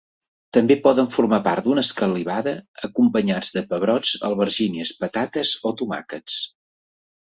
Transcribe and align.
També 0.55 0.75
poden 0.85 1.09
formar 1.15 1.37
part 1.47 1.67
d'una 1.67 1.83
escalivada, 1.87 2.53
acompanyats 2.89 3.53
de 3.59 3.63
pebrots, 3.75 4.15
albergínies, 4.31 4.97
patates 5.05 5.53
o 5.61 5.75
tomàquets. 5.83 6.41